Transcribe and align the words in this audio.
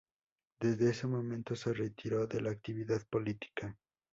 Desde 0.59 0.89
ese 0.89 1.05
momento 1.05 1.55
se 1.55 1.71
retiró 1.71 2.25
de 2.25 2.41
la 2.41 2.49
actividad 2.49 3.03
política. 3.07 3.77